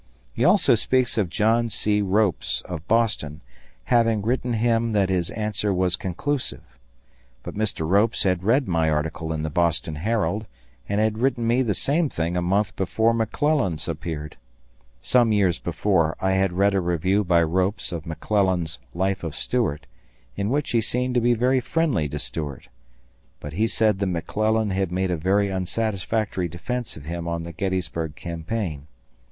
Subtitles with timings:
[0.33, 2.01] He also speaks of John C.
[2.01, 3.41] Ropes, of Boston,
[3.83, 6.63] having written him that his answer was conclusive.
[7.43, 7.87] But Mr.
[7.87, 10.47] Ropes had read my article in the Boston Herald
[10.89, 14.37] and had written me the same thing a month before McClellan's appeared.
[15.03, 19.85] Some years before I had read a review by Ropes of McClellan's "Life of Stuart",
[20.35, 22.69] in which he seemed to be very friendly to Stuart,
[23.39, 27.51] but he said that McClellan had made a very unsatisfactory defense of him on the
[27.53, 28.87] Gettysburg campaign.